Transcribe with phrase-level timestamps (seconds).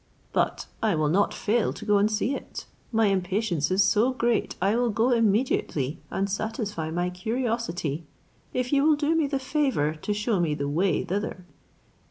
[0.33, 4.55] But I will not fail to go and see it; my impatience is so great,
[4.59, 8.07] I will go immediately and satisfy my curiosity,
[8.51, 11.45] if you will do me the favour to shew me the way thither."